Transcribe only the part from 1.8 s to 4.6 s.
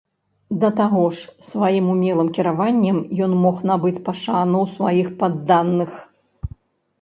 умелым кіраваннем ён мог набыць пашану